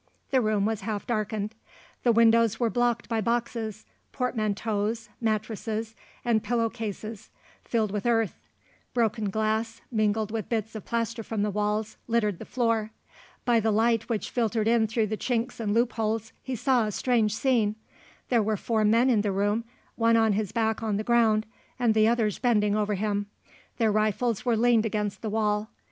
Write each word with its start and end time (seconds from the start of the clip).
The 0.31 0.41
room 0.41 0.65
was 0.65 0.81
half 0.81 1.05
darkened. 1.05 1.53
The 2.01 2.11
windows 2.11 2.59
were 2.59 2.71
blocked 2.71 3.07
by 3.07 3.21
boxes, 3.21 3.85
portmanteaus, 4.11 5.09
mattresses, 5.21 5.93
and 6.25 6.41
pillow 6.43 6.71
cases 6.71 7.29
filled 7.63 7.91
with 7.91 8.07
earth; 8.07 8.49
broken 8.95 9.29
glass, 9.29 9.81
mingled 9.91 10.31
with 10.31 10.49
bits 10.49 10.73
of 10.73 10.85
plaster 10.85 11.21
from 11.21 11.43
the 11.43 11.51
walls, 11.51 11.97
littered 12.07 12.39
the 12.39 12.45
floor. 12.45 12.89
By 13.45 13.59
the 13.59 13.69
light 13.69 14.09
which 14.09 14.31
filtered 14.31 14.67
in 14.67 14.87
through 14.87 15.05
the 15.05 15.17
chinks 15.17 15.59
and 15.59 15.71
loopholes, 15.71 16.33
he 16.41 16.55
saw 16.55 16.87
a 16.87 16.91
strange 16.91 17.35
scene. 17.35 17.75
There 18.29 18.41
were 18.41 18.57
four 18.57 18.83
men 18.83 19.07
in 19.07 19.21
the 19.21 19.31
room; 19.31 19.65
one 19.97 20.17
on 20.17 20.33
his 20.33 20.51
back 20.51 20.81
on 20.81 20.97
the 20.97 21.03
ground, 21.03 21.45
and 21.77 21.93
the 21.93 22.07
others 22.07 22.39
bending 22.39 22.75
over 22.75 22.95
him. 22.95 23.27
Their 23.77 23.91
rifles 23.91 24.43
were 24.45 24.57
leaned 24.57 24.83
against 24.83 25.21
the 25.21 25.29
wall. 25.29 25.69